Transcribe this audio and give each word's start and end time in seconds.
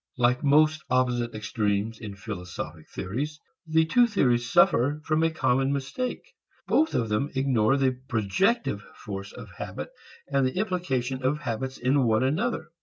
Like 0.17 0.43
most 0.43 0.83
opposite 0.89 1.35
extremes 1.35 1.99
in 1.99 2.15
philosophic 2.15 2.89
theories, 2.89 3.39
the 3.67 3.85
two 3.85 4.07
theories 4.07 4.49
suffer 4.51 4.99
from 5.05 5.21
a 5.21 5.29
common 5.29 5.71
mistake. 5.71 6.33
Both 6.67 6.95
of 6.95 7.07
them 7.07 7.29
ignore 7.35 7.77
the 7.77 7.99
projective 8.07 8.81
force 8.95 9.31
of 9.31 9.51
habit 9.59 9.91
and 10.27 10.43
the 10.43 10.57
implication 10.57 11.21
of 11.21 11.37
habits 11.41 11.77
in 11.77 12.05
one 12.05 12.23
another. 12.23 12.71